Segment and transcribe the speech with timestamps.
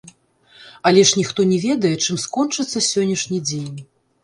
[0.87, 3.79] Але ж ніхто не ведае, чым скончыцца сённяшні дзень.